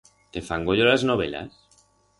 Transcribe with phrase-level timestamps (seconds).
[0.37, 1.87] Te fan goyo las novelas?